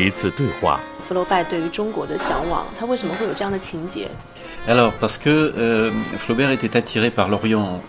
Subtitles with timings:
[0.00, 0.80] 一次对话。
[1.06, 4.08] 福楼拜对于中国的向往，他为什么会有这样的情节
[4.68, 7.80] ？Alors parce que Flaubert était attiré par l'Orient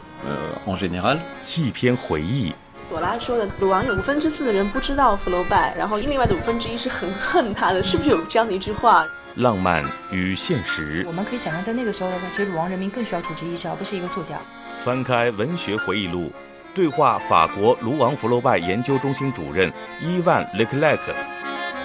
[0.65, 1.17] en général。
[1.55, 2.53] 一篇回忆。
[2.87, 9.05] 左拉说的，鲁昂有五分之四的人不知道福楼拜，然后另外的五分之一是很恨他的，是不是有这样的一句话？
[9.35, 11.03] 浪漫与现实。
[11.07, 14.37] 我们可以想象，在那个时候的话，其实鲁昂人民更需要主治医师，而不是一个作家。
[14.83, 16.31] 翻开文学回忆录，
[16.73, 21.13] 对话法国卢昂福楼拜研究中心主任伊万雷克莱克。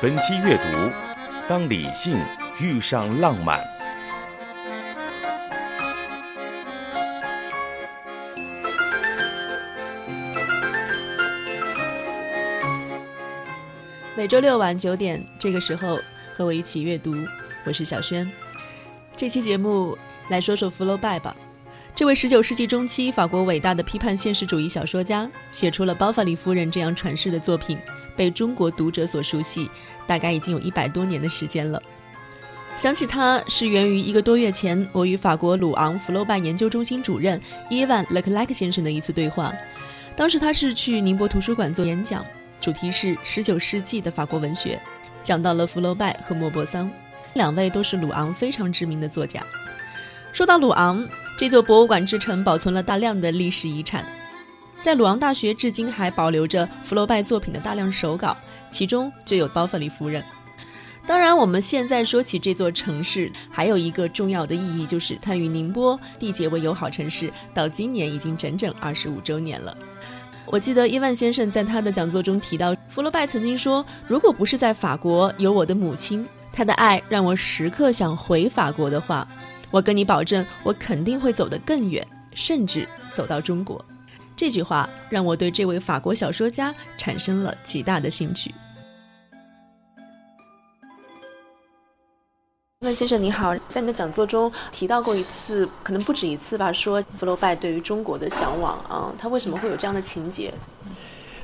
[0.02, 0.90] 本期阅读：
[1.48, 2.18] 当理性
[2.58, 3.64] 遇上浪漫。
[14.16, 16.00] 每周六晚九点，这个时候
[16.36, 17.14] 和我一起阅读，
[17.64, 18.28] 我是小轩。
[19.16, 19.96] 这期节目
[20.30, 21.36] 来说说福楼拜吧。
[21.94, 27.78] 这位十九世纪中期法国伟大的批判现实主义小说家，写出了《包法利夫人》这样传世的作品。
[28.16, 29.68] 被中国读者所熟悉，
[30.06, 31.82] 大概已经有一百多年的时间了。
[32.78, 39.52] 想起他是源于一个多月前，我与法国鲁昂福楼拜研究中心主任伊万勒克莱克先生的一次对话。
[40.16, 42.24] 当时他是去宁波图书馆做演讲，
[42.60, 44.80] 主题是十九世纪的法国文学，
[45.22, 46.90] 讲到了福楼拜和莫泊桑，
[47.34, 49.42] 两位都是鲁昂非常知名的作家。
[50.32, 51.06] 说到鲁昂，
[51.38, 54.04] 这座博物馆之城保存了大量的历史遗产。
[54.82, 58.36] 在鲁昂大学，至今还保留着福楼拜作品的大量手稿，
[58.68, 60.20] 其中就有《包法利夫人》。
[61.06, 69.76] 当然，我们现在说起这座城市，还有一个重要的意义，就是它与宁波缔结为友好城市，到今年已经整整二十五周年了。
[70.46, 79.26] 我记得伊万先生在他的讲座中提到，福楼拜曾经说：“如果不是在法国有我的母亲，她的爱让我时刻想回法国的话，
[79.70, 82.04] 我跟你保证，我肯定会走得更远，
[82.34, 83.82] 甚至走到中国。”
[84.42, 88.52] 这句话让我对这位法国小说家产生了极大的兴趣。
[92.80, 100.52] 那先生你好，在你的讲座中提到过一次，可能不止一次吧，说福楼拜对于中国的向往啊，他为什么会有这样的情节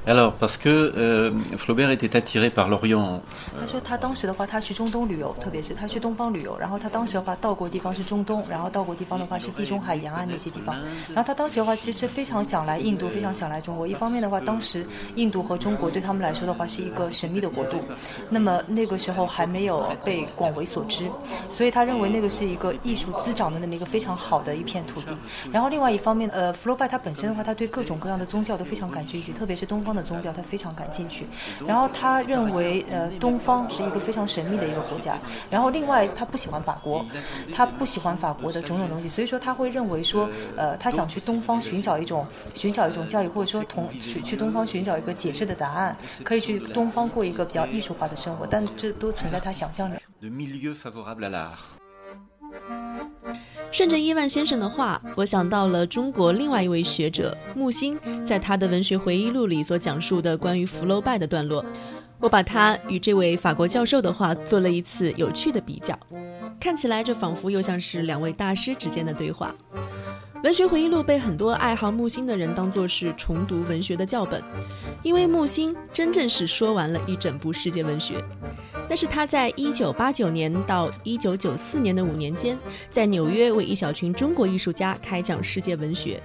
[0.08, 3.20] ？Alors parce que Flaubert était attiré par l'Orient。
[3.60, 10.74] 他说他当时的话，他去中东旅游，特别是他去东方旅游，然后他当时的话到过地方是中东，然后到过地方的话是地中海沿岸那些地方。
[11.08, 13.86] 然后他当时的话其实非常想来印度，非常想来中国。
[13.86, 14.86] 一方面的话，当时
[15.16, 17.82] 印度和中国对他们来说的话是一个神秘的国度，
[18.30, 21.06] 那么那个时候还没有被广为所知，
[21.50, 25.14] 所以他认为那个是一个艺术滋长的那么一个非常好的一片土地。
[25.52, 30.08] 然后另外一方面，呃，福楼拜他本身的话，他对各种各样的宗教都非常感兴趣，特别是东方的。
[30.08, 31.26] 宗教他非常感兴趣，
[31.66, 35.18] 然后他认为呃东方是一个非常神秘的一个国家，
[35.50, 37.04] 然后另外他不喜欢法国，
[37.54, 40.26] 他不喜欢法国的种种东西，所以说他会认为说
[40.56, 45.94] 呃他想去东方寻找一种寻找一种教育，或者说同去去东方寻找一个解释的答案，
[46.24, 49.98] 可以去东方过一个比较艺术化的生活，但这都存在他想象里。
[53.78, 57.96] 顺着伊万先生的话，我想到了中国另外一位学者木心
[58.26, 61.64] 在他的文学回忆录里所讲述的关于福楼拜的段落。
[62.18, 65.96] 我把他与这位法国教授的话做了一次有趣的比较，
[66.58, 69.54] 看起来这仿佛又像是两位大师之间的对话。
[70.42, 74.42] 文学回忆录被很多爱好木心的人当作是重读文学的教本，
[75.04, 78.16] 因为木心真正是说完了一整部世界文学。
[78.88, 82.58] 那是他在一九八九年到一九九四年的五年间，
[82.90, 86.20] 在纽约为一小群中国艺术家开讲世界文学。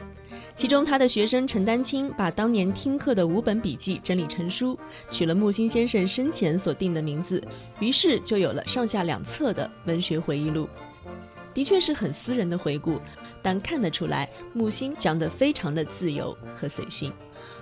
[0.55, 4.77] 其中，他的学生陈丹青把当年听课的五本笔记整理成书，
[5.09, 7.43] 取了木心先生生前所定的名字，
[7.79, 10.69] 于是就有了上下两册的文学回忆录。
[11.55, 12.99] 的确是很私人的回顾，
[13.41, 17.11] 但看得出来木心讲得非常的自由和随性。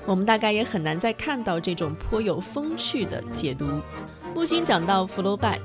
[0.05, 3.65] 我们大概也很难再看到这种颇有风趣的解读。
[4.33, 5.59] 木心讲到福楼拜，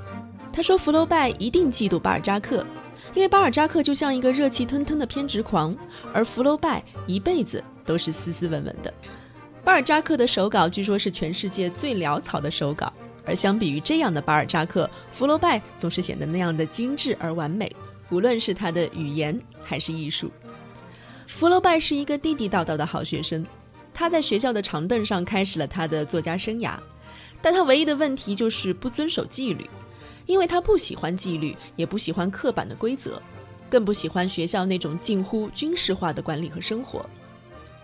[0.52, 2.66] 他说福楼拜一定嫉妒巴尔扎克，
[3.14, 5.74] 因为巴尔扎克就像一个热气腾腾的偏执狂，
[6.12, 8.92] 而福楼拜一辈子都是斯斯文文的。
[9.64, 12.92] 巴尔扎克的手稿据说是全世界最潦草的手稿，
[13.24, 17.74] 而相比于这样的巴尔扎克，福楼拜总是显得那样的精致而完美，
[18.10, 20.30] 无论是他的语言还是艺术。
[21.28, 23.46] 福楼拜是一个地地道道的好学生，
[23.94, 26.76] 他在学校的长凳上开始了他的作家生涯。
[27.40, 29.68] 但他唯一的问题就是不遵守纪律，
[30.26, 33.20] 因为他不喜欢纪律，也不喜欢刻板的规则，
[33.70, 37.04] 更不喜欢学校那种近乎军事化的管理和生活。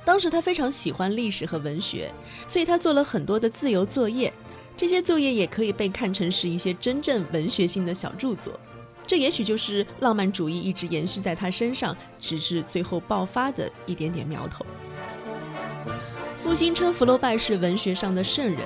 [0.04, 2.12] 当时他非常喜欢历史和文学，
[2.48, 4.32] 所以他做了很多的自由作业，
[4.76, 8.58] 这些作业也可以被看成是一些真正文学性的小著作。
[9.06, 14.64] 这也许就是浪漫主义一直延续在他身上，直至最后爆发的一点点苗头。
[16.44, 18.58] 木心称福楼拜是文学上的圣人，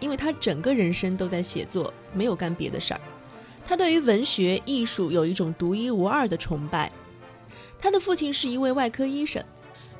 [0.00, 3.00] 因为他整个人生都在写作，没有干别的事儿。
[3.66, 6.90] 他对于文学艺术有一种独一无二的崇拜。
[7.80, 9.44] 他的父亲是一位外科医生，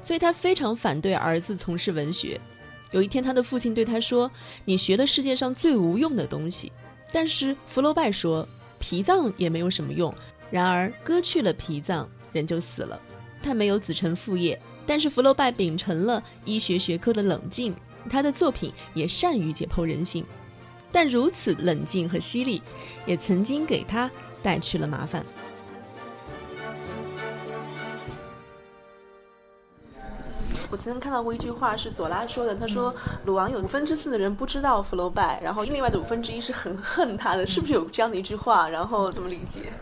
[0.02, 2.40] 所以他非常反对儿子从事文学。
[2.90, 4.30] 有一天，他的父亲对他说
[4.64, 6.72] ：“你学了世界上最无用的东西。”
[7.12, 8.48] 但是福楼拜说
[8.80, 10.12] ：“脾脏也没有什么用。”
[10.50, 12.98] 然而割去了脾脏，人就死了。
[13.42, 14.58] 他没有子承父业。
[14.86, 17.74] 但是福楼拜秉承了医学学科的冷静，
[18.08, 20.24] 他的作品也善于解剖人性，
[20.90, 22.62] 但如此冷静和犀利，
[23.06, 24.10] 也曾经给他
[24.42, 25.24] 带去了麻烦。
[30.70, 32.94] 我曾经看到过一句话是左拉说的，他说
[33.24, 38.68] 鲁王有五分之四的人不知道福楼拜，然后另外的五分之一是很恨他的，是不是有这样的一句话？
[38.68, 39.72] 然后怎么理解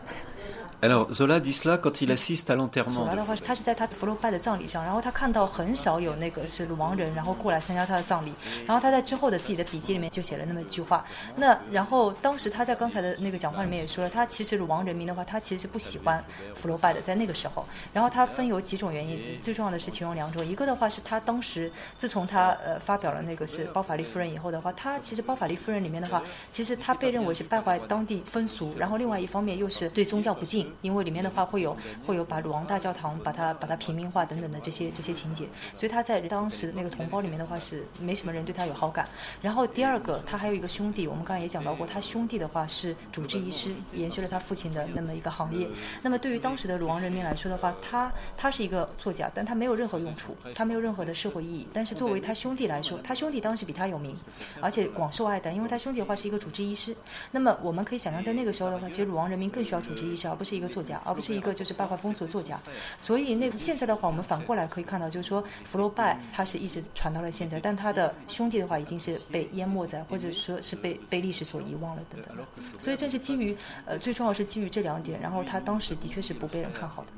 [0.82, 3.14] ？Alors Zola dit cela quand il assiste à l'enterrement.
[3.16, 8.32] 的话，他是在他福楼拜的葬礼上，然后他看到很少有那个是鲁王人，然后过来参加他的葬礼。
[8.66, 11.04] 然后他在之后的自己的笔记里面就写了那么一句话。
[11.34, 16.22] 那然后当时他在刚才的那个讲话里面也说了，他其实鲁王人民的话，他其实是不喜欢
[16.54, 17.64] 福楼拜的，在那个时候。
[17.92, 20.44] 然后他分有几种原因，最重要的是其中两种。
[20.44, 30.65] 一个的话是他当时自从他呃发表了那个是包法利夫人以后的话，他其实包法利夫人里面的话，其实他被认为是败坏当地风俗，然后另外一方面又是对宗教不敬。
[30.82, 31.76] 因为里面的话会有
[32.06, 35.46] 会有把鲁王大教堂把它把它平民化等等的这些这些情节，
[35.76, 39.08] 所以他在当时那个同胞里面的话是没什么人对他有好感。
[39.42, 45.66] 然后第二个，他还有一个兄弟，我们刚才也讲到过，他兄弟的话是主治医师，延续了他父亲的那么一个行业。
[46.02, 51.66] 那么对于当时的鲁王人民来说的话，他他是一个作家，但他没有任何用处，他没有任何的社会意义。
[51.72, 54.16] 但是作为他兄弟来说，他兄弟当时比他有名，
[54.60, 56.96] 而且广受爱戴，因为他兄弟的话是一个主治医师。
[57.30, 61.00] 那么我们可以想象，在那个时候的话，其实鲁王人民更需要主治医师，而不是一个作家。
[61.04, 62.58] 而不是一个就是败坏风俗的作家，
[62.98, 72.36] 所以那现在的话，我们反过来可以看到，就是说福楼拜他是一直传到了现在，但他的兄弟的话已经是被淹没在，或者说是被被历史所遗忘了等等。
[72.78, 77.12] 所以正是基于呃最重要是基于这两点，然后他当时的确是不被人看好的。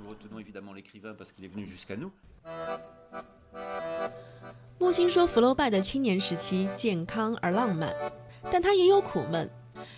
[4.79, 7.93] 木心说福楼拜的青年时期健康而浪漫，
[8.51, 9.49] 但他也有苦闷。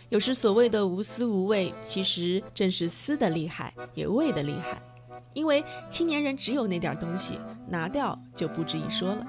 [0.09, 4.81] 有时所谓的无私无畏，其实正是私的厉害，也畏的厉害。
[5.33, 7.39] 因为青年人只有那点东西，
[7.69, 9.27] 拿掉就不值一说了。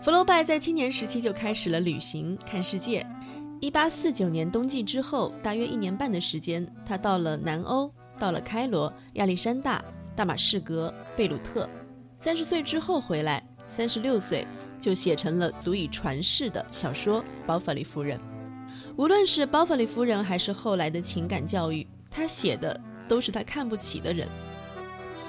[0.00, 3.04] 福楼拜在青年时期就开始了旅行，看世界。
[3.60, 9.84] 一八四九年冬季之后，大约一年半的时间，他到了南欧，到了开罗、亚历山大、
[10.14, 11.68] 大马士革、贝鲁特。
[12.16, 14.46] 三十岁之后回来，三十六岁
[14.80, 18.16] 就写成了足以传世的小说《包法利夫人》。
[18.98, 24.26] 无论是包法利夫人，还是后来的情感教育，他写的都是他看不起的人。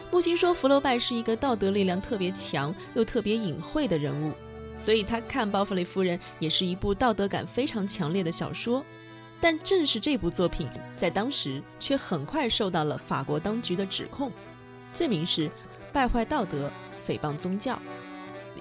[0.09, 4.33] 木心说，福楼拜是一个道德力量特别强又特别隐晦的人物，
[4.79, 8.83] 所以他看包法利夫人也是一部道德感非常强烈的小说。
[9.39, 14.31] 但正是这部作品，在当时却很快受到了法国当局的指控，
[14.93, 15.47] 罪名是
[15.93, 16.71] 败坏道德、
[17.07, 17.79] 诽谤宗教。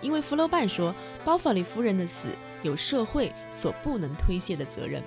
[0.02, 2.28] 因为福楼拜说，包法利夫人的死。
[2.62, 5.02] 有社会所不能推卸的责任。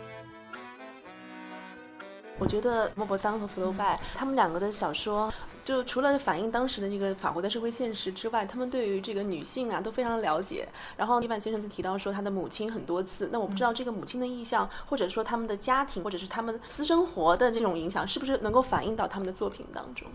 [2.39, 5.31] 我觉得莫泊桑和福楼拜他们两个的小说，
[5.63, 10.67] 就除了反映当时的这个法国的社会现实之外，他们对于这个女性啊都非常了解。
[10.98, 20.08] 然后伊万先生就提到说他的母亲很多次，那我不知道这个母亲的意向，或者说他们的家庭，或者是他们私生活的这种影响，是不是能够反映到他们的作品当中？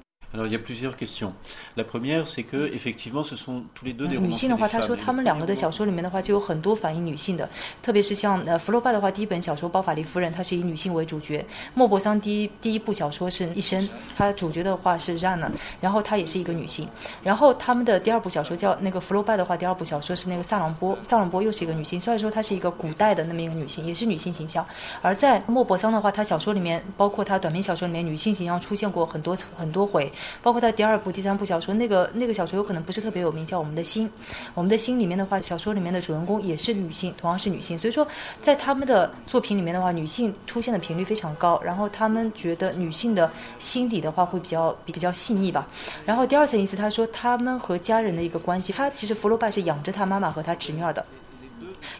[4.18, 7.48] 女性的话，她说他们两个的小说里面的话就有很多反映女性的，
[7.80, 11.42] 特别是像呃福楼拜的话，第一本小说《包法利夫人》，她是以女性为主角；
[11.74, 13.80] 莫泊桑第一第一部小说是《一生》，
[14.16, 15.48] 他主角的话是 Rana，
[15.80, 16.88] 然后她也是一个女性。
[17.22, 24.66] 然后他们的第二部小说叫那个福楼拜的话，第二部小说是那个萨朗波，萨朗波又是一个女性，所以说她是一个古代的那么一个女性，也是女性形象。
[25.00, 30.12] 而在莫泊桑的话，他小说里面，包括他短篇小说里面，女性形象出现过很多很多回。
[30.42, 34.08] 包括他第二部、第三部小说，那个那个小说有可能不是特别有名，叫《我们的心》。
[34.54, 37.78] 我们的心里面的话，小说里面的主人公也是女性，同样是女性。
[37.78, 38.06] 所以说，
[38.42, 41.60] 在他们的作品里面的话，女性出现的频率非常高。
[41.64, 45.66] 然后他们觉得女性的心理的话会比较比较细腻吧。
[46.04, 51.04] 然后第二层意思，他说他们和家人的一个关系，他其实福楼拜是养着他妈妈和他侄女儿的。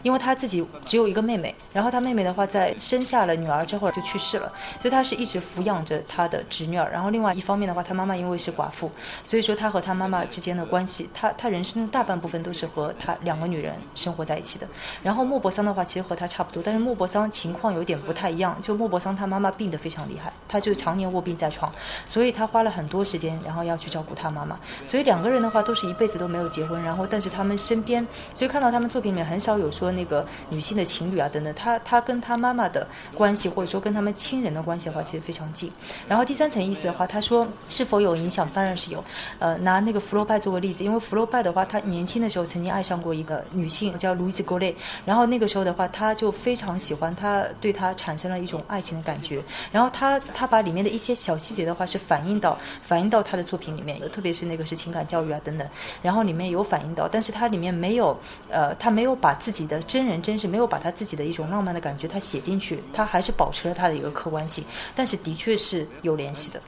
[0.03, 4.51] 因为他自己只有一个妹妹，然后他妹妹的话在生下了女儿之后就去世了，
[4.81, 6.89] 所以他是一直抚养着他的侄女儿。
[6.91, 8.91] 然后另外一方面的话，他妈妈因为是寡妇，
[9.23, 14.67] 所以说他和他妈妈之间的关系，他他人生大半部分都是和他两个女人生活在一起的。
[15.03, 21.71] 然后莫泊桑的话其实和他差不多，但是莫泊桑情况有点不太一样，就莫泊桑他妈妈病得非常厉害，他就常年卧病在床，
[22.05, 24.57] 所以他花了很多时间，然后要去照顾他妈妈。
[24.85, 35.71] 所以两个人的话都是一辈子都没有结婚，然后但是他们身边，所以看到他们作品里面很少有说那个女性的情侣啊等等，他他跟他妈妈的关系或者说跟他们亲人的关系的话其实非常近。
[36.07, 38.49] 然后第三层意思的话，他说是否有影响？
[38.53, 39.03] 当然是有。
[39.39, 49.41] 呃，拿那个福楼拜做个例子，因为福楼拜的话，他年轻的时候曾经爱上过一个女性叫 Louise g o l e 然后那个时候的话，他就非常喜欢她，对她产生了一种爱情的感觉。
[49.71, 55.67] 然后他他把里面的一些小细节的话是反映到反映到他的作品里面，特别是那个是情感教育啊等等，
[56.01, 58.17] 然后里面有反映到，但是它里面没有，
[58.49, 64.63] 呃，他没有把自己的真人真事，没有把他自己的一种浪漫的感觉他写进去，他还是保持了他的一个客观性，
[64.95, 66.61] 但是的确是有联系的。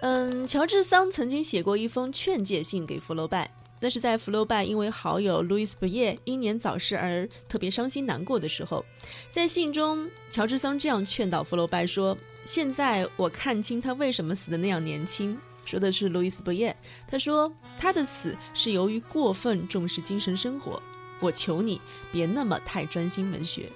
[0.00, 3.50] 嗯，乔治桑曾经写过一封劝诫信给福楼拜。
[3.80, 8.82] 那是在福楼拜因为好友路易斯·布耶英年早逝而特别伤心难过的时候，
[9.30, 16.76] 在信中，乔治桑这样劝导福楼拜说：“现在我看清他为什么死的那样年轻。”说的是路易斯·布耶。
[17.08, 20.80] 他说他的死是由于过分重视精神生活。
[21.20, 21.80] 我求你
[22.12, 23.70] 别那么太专心文学。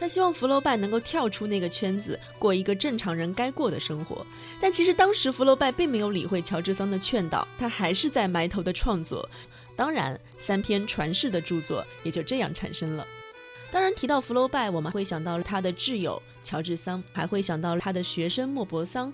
[0.00, 4.26] 他希望福楼拜能够跳出那个圈子，过一个正常人该过的生活。
[4.60, 9.28] 但其实当时福楼拜并没有理会乔治桑的劝导，他还是在埋头的创作。
[9.76, 13.06] 当然，三篇传世的著作也就这样产生了。
[13.72, 19.12] 当然，提到福楼拜，我们会想到他的挚友乔治桑，还会想到他的学生莫泊桑。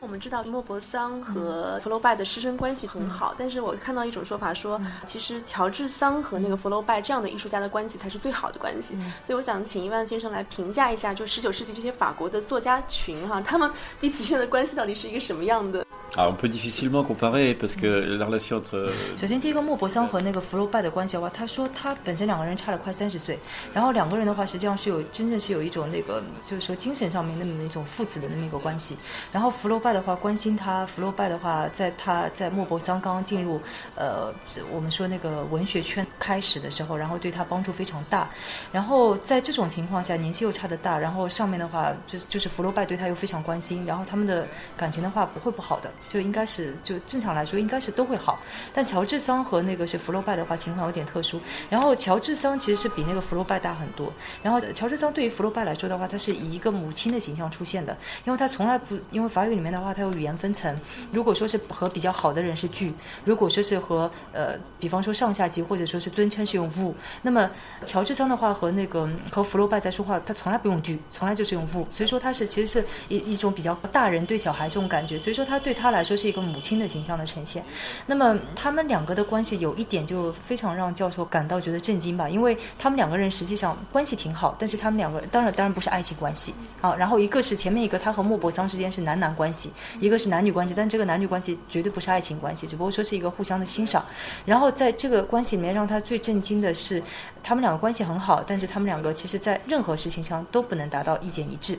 [0.00, 8.94] 我们知道莫泊桑和福楼拜的师生关系很好，但是我看到一种说法说，其实乔治桑和那个福楼拜这样的艺术家的关系才是最好的关系。
[9.22, 15.86] 所以我想请伊万先生来评价一下，就十九世纪这些法国的作家群哈，他们彼此之间的关系到底是一个什么样的？
[16.16, 18.90] 啊，on peut difficilement comparer parce que la relation entre。
[19.16, 23.38] 首先，第一个莫泊桑和那个福楼拜的关系的话，他说他本身两个人差了快三十岁，
[23.72, 28.96] 然后两个人的话实际上是有真正是有一种那个就是说精神上面那么一种父子的那么一个关系。
[29.32, 33.60] 然后福楼拜的话关心他，福楼拜的话在他在莫泊桑刚刚进入
[33.94, 34.34] 呃
[34.72, 38.28] 我们说那个文学圈开始的时候，然后对他帮助非常大。
[38.72, 44.44] 然后在这种情况下，年纪又差得大，然后上面的话就就是福楼拜对他又非常关心，然后他们的
[44.76, 45.88] 感情的话不会不好的。
[46.08, 48.38] 就应该是就正常来说应该是都会好，
[48.72, 51.40] 但乔治桑和那个是福楼拜的话情况有点特殊。
[51.68, 54.12] 然后乔治桑其实是比那个福楼拜大很多。
[54.42, 60.74] 然后乔治桑对于福楼拜来说的话，他是以一个母亲的形象出现的，因为他从来不因为法语里面的话，它有语言分层。
[61.12, 62.92] 如果说是和比较好的人是句，
[63.24, 66.92] 如果说是和呃比方说上下级或者说是尊称是用 v
[67.22, 67.50] 那么
[67.84, 77.64] 乔治桑的话和那个和福楼拜在说话，他从来不用句，从来就是用 v 所以说他是其实是一一种比较大人对小孩这种感觉，所以说他对他来说是一个母亲的形象的呈现，
[78.06, 86.94] 那么他们两个的关系有一点就非常让教授感到觉得震惊吧，因为他们两个人实际上关系挺好，但是他们两个当然当然不是爱情关系啊。
[86.94, 89.70] 然后一个是前面一个他和莫泊桑之间是男男关系，
[90.00, 94.04] 一个是男女关系，但这个男女关系绝对不是爱情关系，只不过说是一个互相的欣赏。
[94.44, 97.02] 然后在这个关系里面，让他最震惊的是，
[97.42, 101.78] 他们两个关系很好，但是他们两个其实在任何事情上都不能达到意见一致。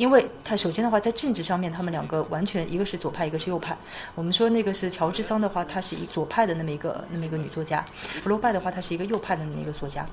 [0.00, 3.76] 因为他首先的话，在政治上面，他们两个完全一个是左派，一个是右派。
[4.14, 7.84] 我们说那个是乔治桑的话，她是一左派的那么一个那么一个女作家；
[8.22, 10.06] 福楼拜的话，她是一个右派的那么一个作家。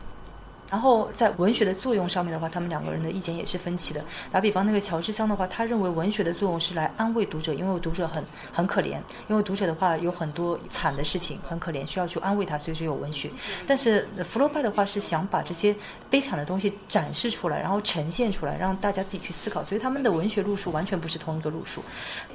[0.70, 4.04] 然后在文学的作用上面的话，他们两个人的意见也是分歧的。
[4.32, 8.22] 打比方，那个乔治桑的话，他认为文学的作用是来安慰读者，因为读者很
[8.52, 8.98] 很可怜，
[9.30, 13.32] 因为读者的话有很多惨的事情，很可怜，需要去安慰他，所以说有文学。
[13.66, 15.74] 但是福楼拜的话是想把这些
[16.10, 19.64] 悲惨的东西展示出来，然后呈现出来，让大家自己去思考。
[19.64, 21.82] 所以他们的文学路数完全不是同一个路数。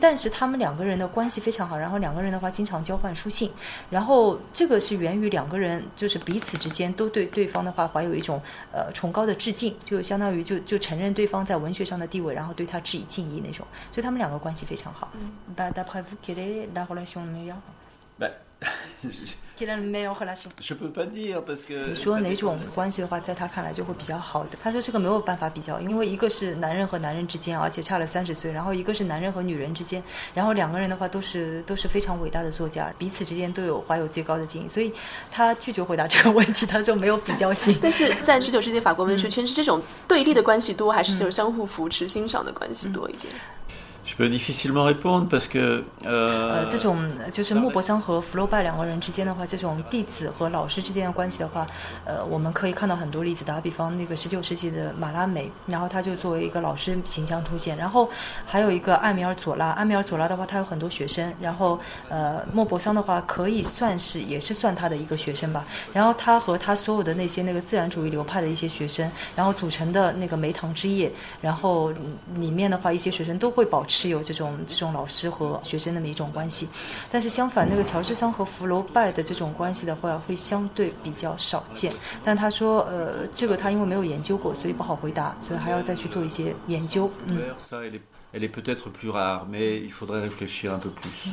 [0.01, 3.51] 但是他们两个人的关系非常好，然后两个人的话经常交换书信，
[3.91, 8.22] 然后这个是源于两个人就是彼此之间都对对方的话怀有一。
[8.23, 8.41] 一种
[8.73, 15.11] 呃崇高的致敬，就相当于就就承认对方在文学上的地位，然后对他致以敬意那种，所以他们两个关系非常好。
[21.89, 24.59] 你说哪种关系的话，在他看来就会比较好的？
[24.63, 30.03] 他说这个没有办法比较，因为一个是男人和男人之间，而且差了三十岁，然后一个是男人和女人之间，
[30.35, 34.93] 然后两个人的话都是都是非常伟大的作家，彼此之间都有怀有最高的敬意，所以
[35.31, 37.77] 他拒绝回答这个问题，他说没有比较性。
[37.83, 43.33] 但是在十九世纪法国文学圈，是这种对立的关系多，还是就是相互扶持欣赏的关系多一点？
[44.13, 51.67] Je peux difficilement répondre parce que 呃，这种就是莫泊桑和福楼拜两个人之间的话，这种弟子和老师之间的关系的话，
[52.05, 53.43] 呃，我们可以看到很多例子。
[53.43, 57.75] 打比方，那个十九世纪的马拉美，然后他就作为一个老师形象出现。
[57.77, 58.09] 然后
[58.45, 61.33] 还有一个艾米尔佐拉，艾米尔佐拉的话，他有很多学生。
[61.41, 65.65] 然后呃，莫泊桑的话，可以算是也是算他的一个学生吧。
[65.93, 71.91] 然后他和他所有的那些那个自然主义流派的一些学生，然后组成的那个梅堂之夜，然后
[72.37, 76.69] 里面的话，一些学生都会保持有这种这种老师和学生那么一种关系。
[77.11, 81.93] 但是相反，那个乔治桑和福楼拜的这种关系的话，会相对比较少见。
[82.25, 87.11] 但他说，呃，这个他因为没有研究过，所以不好回答，所以还要再去做一些研究。
[87.27, 87.39] 嗯。
[88.35, 91.31] Elle est peut-être plus rare, mais il faudrait réfléchir un peu plus.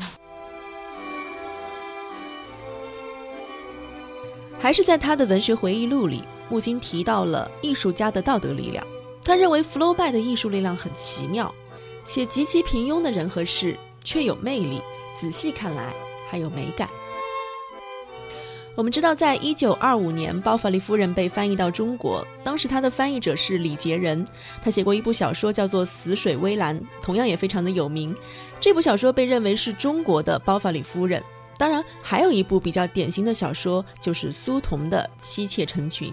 [4.59, 8.85] 还是在他的文学回忆录里，木心提到了艺术家的道德力量。
[9.23, 11.55] 他认为福楼拜的艺术力量很奇妙，
[12.09, 14.81] 写极其平庸的人和事却有魅力，
[15.15, 15.93] 仔细看来
[16.27, 16.89] 还有美感。
[18.75, 24.25] 我们知道，在一九二五年，《包法利夫人》被翻译到中国，当时他的翻译者是李杰仁，
[24.63, 28.15] 他写过一部小说叫做《死水微澜》，同样也非常的有名。
[28.59, 31.21] 这部小说被认为是中国的《包法利夫人》。
[31.59, 36.11] 当然，还有一部比较典型的小说，就是苏童的《妻妾成群》。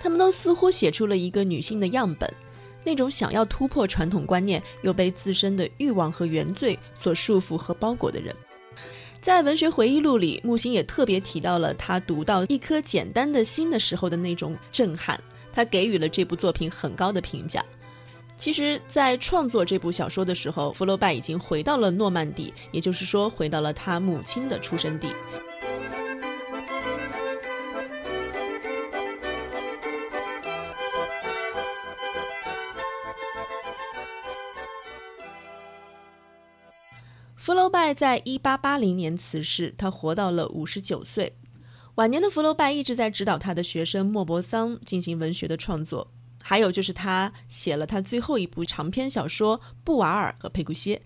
[0.00, 2.32] 他们都似乎写出了一个女性的样本，
[2.84, 8.34] 那种想要突破传统观念，又被自身的欲望和原罪所束缚和包裹的人。
[9.20, 15.18] 在文学回忆录里，木心也特别提到了他读到一颗简单的心的时候的那种震撼，
[15.50, 17.64] 他给予了这部作品很高的评价。
[18.36, 25.08] 其实，在创作这部小说的时候，福楼拜已经回到了诺曼底，也就是说，回到了他母亲的出生地。
[37.94, 41.36] 在一八八零年辞世，他活到了五十九岁。
[41.94, 46.10] 晚年的福楼拜一直在指导他的学生莫泊桑进行文学的创作，
[46.42, 50.96] 还有就是他写了他最后一部长篇小说《布瓦尔和佩古歇》，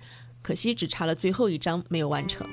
[0.42, 2.46] 可惜只差了最后一章没有完成。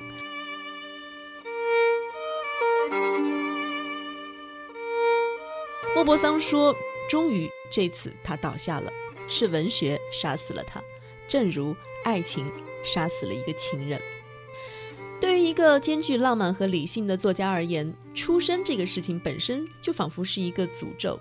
[5.94, 6.76] 莫泊桑说
[7.08, 8.92] ：“终于这次他倒下了，
[9.28, 10.82] 是文学杀死了他，
[11.26, 12.46] 正如爱情。”
[12.84, 14.00] 杀死了一个情人。
[15.18, 21.18] 对于一个兼具浪漫和理性的作家而言，出生这个事情本身就仿佛是一个诅咒。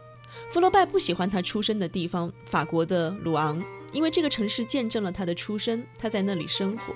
[0.52, 6.94] 福楼拜不喜欢他出生的地方——法国的鲁昂，因为这个城市见证了他的出生，他在那里生活。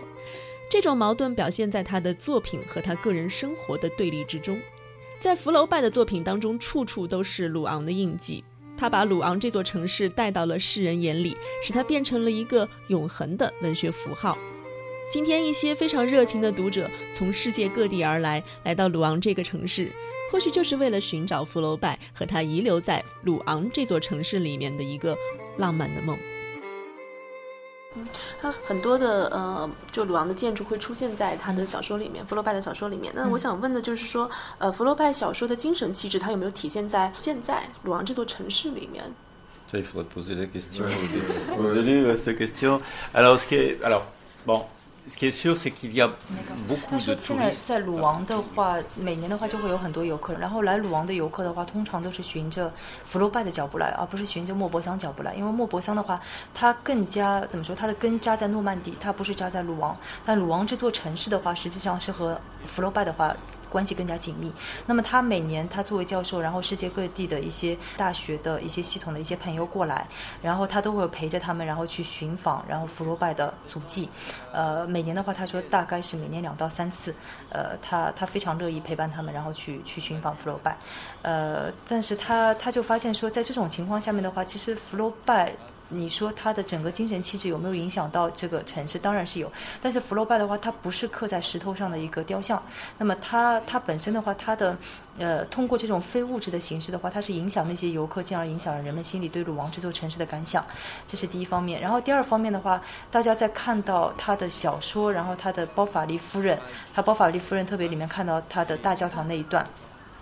[0.70, 4.60] 这种矛盾表现在他的作品和他个人生活的对立之中。
[5.20, 8.44] 在福楼拜的作品当中，处处都是鲁昂的印记。
[8.78, 14.38] 他把鲁昂这座城市带到了世人眼里，使它变成了一个永恒的文学符号。
[15.12, 19.92] 今天，一些非常热情的读者从世界各地而来，来到鲁昂这个城市，
[20.32, 25.18] 或许就是为了寻找福楼拜和他遗留在鲁昂这座城市里面的一个
[25.58, 26.16] 浪漫的梦。
[27.96, 28.08] 嗯，
[28.40, 33.12] 他很多的呃，就鲁昂的建筑会出现在他的小说里面，福楼拜的小说里面。
[33.16, 39.04] 那我想问的就是说，呃，福楼拜小说的精神气质，它有没有体现在现在鲁昂这座城市里面
[39.72, 40.86] ？Ça, il faudrait poser la question.
[41.58, 42.80] Poser cette question.
[43.12, 44.04] Alors, ce qui est alors
[44.46, 44.66] bon.
[47.00, 50.34] 说现在在鲁王的话，每年的话就会有很多游客。
[50.36, 52.72] 然后来鲁王的游客的话，通常都是循着
[53.06, 55.34] 福楼拜的脚步来，而不是循着莫泊桑脚步来。
[55.34, 56.22] 因为莫泊桑的话，
[56.54, 57.76] 它更加怎么说？
[57.76, 59.98] 它的根扎在诺曼底，它不是扎在鲁王。
[60.26, 63.36] 但鲁王这座城市的话，实际上是和福楼拜的话。
[63.70, 64.52] 关系更加紧密。
[64.86, 70.08] 那么他每年他作为教授，然后世界各地的一些大学的一些系统的一些朋友过来，
[70.42, 74.10] 然后他都会陪着他们，然后去寻访，然后福楼拜的足迹。
[74.52, 77.14] 呃，每年的话，他说大概是每年两到三次。
[77.50, 80.78] 呃，他他非常乐意陪伴他们，然后去去寻访福楼拜。
[81.22, 85.54] 呃，但是他他就发现说，在这种情况下面的话，其实福楼拜。
[85.90, 89.00] 你说他的整个精神气质有没有影响到这个城市？
[89.00, 89.52] 当然是有。
[89.82, 92.62] 但是福楼拜的话，它不是刻在石头上的一个雕像。
[92.98, 94.78] 那么它它本身的话，它的
[95.18, 100.64] 呃通过这种非物质的形式的话，它是影响那些游客，进而影响了人们心里对鲁王这座城市的感想。
[101.08, 101.82] 这是第一方面。
[101.82, 106.60] 然后第二方面的话，大家在看到他的小说，然后他的包法利夫人，
[106.94, 109.68] 他包法利夫人特别里面看到他的大教堂那一段。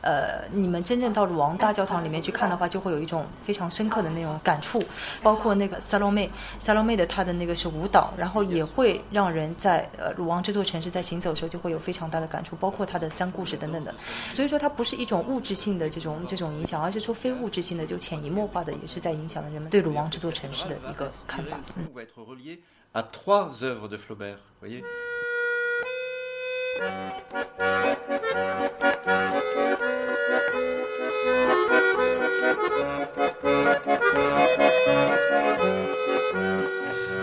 [0.01, 4.81] 呃，你们真正到鲁王大教堂里面去看的话，就会有一种非常深刻的那种感触。
[5.21, 6.29] 包括那个萨洛妹，
[6.59, 12.55] 萨洛妹的她的那个是舞蹈，然后也会让人在呃鲁王这座城市在行走的时候就会有非常大的感触。
[12.57, 13.93] 包括她的三故事等等的，
[14.33, 21.57] 所以说它不是一种物质性的这种这种影响，而是说非物质性的，就潜移默化的也是在影响了人们对鲁王这座城市的一个看法。
[21.75, 21.85] 嗯。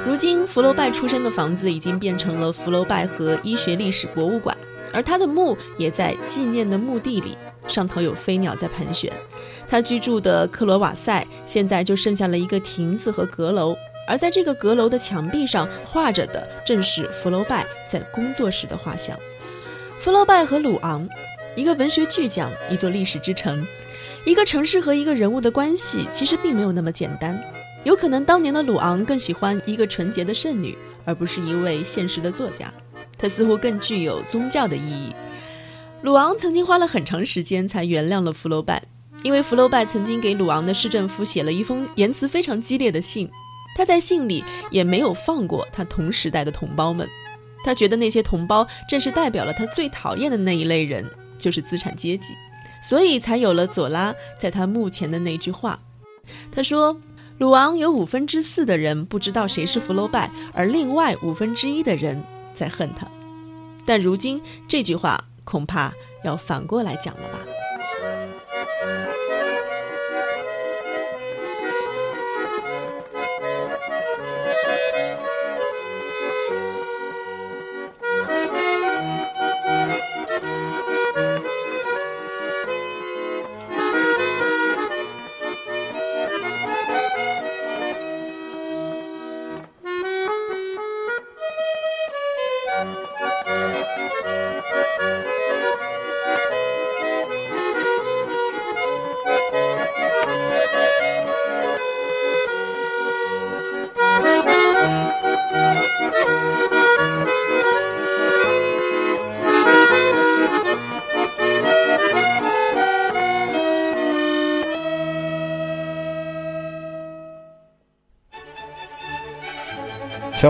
[0.07, 4.57] 如今，福楼拜出生的房子已经变成了福楼拜和医学历史博物馆，
[4.93, 7.37] 而他的墓也在纪念的墓地里，
[7.67, 9.12] 上头有飞鸟在盘旋。
[9.69, 13.75] 他居住的克罗瓦塞现在就剩下了一个亭子和阁楼，
[14.07, 19.19] 而在这个阁楼的墙壁上画着的正是福楼拜在工作时的画像。
[20.05, 21.09] 福楼拜和鲁昂，
[21.57, 23.67] 一个文学巨匠，一座历史之城，
[24.27, 27.43] 一个城市和一个人物的关系其实并没有那么简单。
[27.85, 32.71] 有可能当年的鲁昂更喜欢一个纯洁的圣女，而不是一位现实的作家。
[33.17, 35.14] 他似乎更具有宗教的意义。
[36.03, 38.83] 鲁昂曾经花了很长时间才原谅了福楼拜，
[39.23, 43.31] 因为福楼拜曾经给鲁昂的市政府写了一封言辞非常激烈的信。
[43.75, 47.09] 他在信里也没有放过他同时代的同胞们，
[47.64, 51.05] 他觉得那些同胞正是代表了他最讨厌的那一类人，
[51.38, 52.27] 就是资产阶级，
[52.83, 55.81] 所以才有了左拉在他墓前的那句话。
[56.53, 56.96] 他说。
[57.38, 62.22] 鲁昂有五分之四的人不知道谁是福楼拜，而另外五分之一的人
[62.55, 63.09] 在恨他。
[63.85, 65.92] 但如今这句话恐怕
[66.24, 67.40] 要反过来讲了吧。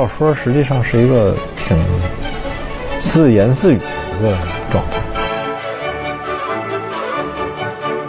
[0.04, 1.74] 小说实际上是一个挺
[3.00, 3.84] 自言自语的
[4.18, 4.36] 一个
[4.70, 5.00] 状态。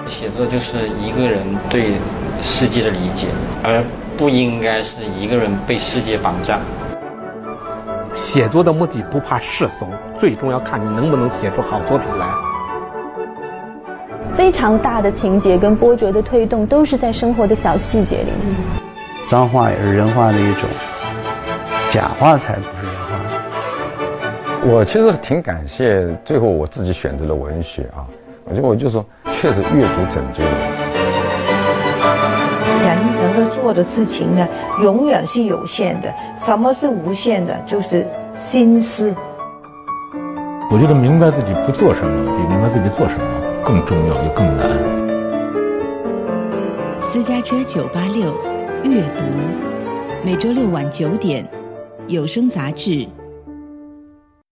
[0.06, 1.94] 写作就是一个人对
[2.42, 3.28] 世界的理解，
[3.64, 3.82] 而
[4.18, 6.60] 不应该是一个人被世界绑架。
[8.14, 9.88] 写作的目的不怕世俗，
[10.20, 12.28] 最终要看你能不能写出好作品来。
[14.36, 18.54] 非常大的情节跟波折的推动，都是在生活的小细节里面。
[19.30, 20.68] 脏话也是人话的一种。
[21.96, 23.16] 假话才不是人话。
[24.68, 28.04] 我其实挺感谢，最后我自己选择了文学啊。
[28.44, 30.50] 我觉得我就说，确实阅读拯救了。
[32.84, 34.46] 人能够做的事情呢，
[34.84, 36.14] 永远是有限的。
[36.38, 37.58] 什么是无限的？
[37.66, 39.16] 就是心思。
[40.70, 43.26] 我觉得明白自己不做什么，比明白自己做什么
[43.64, 44.68] 更重要，也更难。
[47.00, 48.36] 私家车九八六
[48.84, 49.24] 阅读，
[50.26, 51.48] 每周六晚九点。
[52.08, 53.08] 有声杂志。